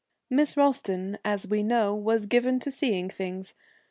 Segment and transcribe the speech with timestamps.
[0.31, 3.53] Miss Ralston, as we know, was given to seeing things.